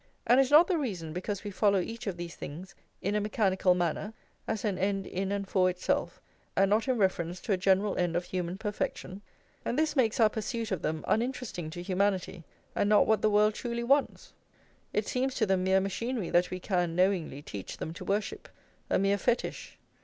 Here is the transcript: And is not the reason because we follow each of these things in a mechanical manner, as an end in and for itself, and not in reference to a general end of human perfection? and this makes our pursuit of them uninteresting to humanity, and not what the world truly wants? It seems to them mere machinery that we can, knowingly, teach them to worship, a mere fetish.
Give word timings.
And 0.25 0.39
is 0.39 0.49
not 0.49 0.65
the 0.67 0.79
reason 0.79 1.13
because 1.13 1.43
we 1.43 1.51
follow 1.51 1.79
each 1.79 2.07
of 2.07 2.17
these 2.17 2.35
things 2.35 2.73
in 3.03 3.13
a 3.13 3.21
mechanical 3.21 3.75
manner, 3.75 4.13
as 4.47 4.65
an 4.65 4.79
end 4.79 5.05
in 5.05 5.31
and 5.31 5.47
for 5.47 5.69
itself, 5.69 6.19
and 6.57 6.71
not 6.71 6.87
in 6.87 6.97
reference 6.97 7.39
to 7.41 7.51
a 7.51 7.57
general 7.57 7.95
end 7.97 8.15
of 8.15 8.25
human 8.25 8.57
perfection? 8.57 9.21
and 9.63 9.77
this 9.77 9.95
makes 9.95 10.19
our 10.19 10.27
pursuit 10.27 10.71
of 10.71 10.81
them 10.81 11.05
uninteresting 11.07 11.69
to 11.69 11.83
humanity, 11.83 12.43
and 12.75 12.89
not 12.89 13.05
what 13.05 13.21
the 13.21 13.29
world 13.29 13.53
truly 13.53 13.83
wants? 13.83 14.33
It 14.91 15.07
seems 15.07 15.35
to 15.35 15.45
them 15.45 15.63
mere 15.63 15.79
machinery 15.79 16.31
that 16.31 16.49
we 16.49 16.59
can, 16.59 16.95
knowingly, 16.95 17.43
teach 17.43 17.77
them 17.77 17.93
to 17.93 18.03
worship, 18.03 18.49
a 18.89 18.97
mere 18.97 19.19
fetish. 19.19 19.77